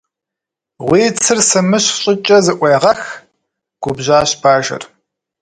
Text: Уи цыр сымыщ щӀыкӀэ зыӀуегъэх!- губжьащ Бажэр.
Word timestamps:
Уи 0.89 1.01
цыр 1.21 1.39
сымыщ 1.49 1.85
щӀыкӀэ 1.99 2.37
зыӀуегъэх!- 2.45 3.01
губжьащ 3.81 4.29
Бажэр. 4.41 4.83